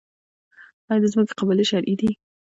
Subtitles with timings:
[0.89, 2.09] آیا د ځمکې قبالې شرعي دي؟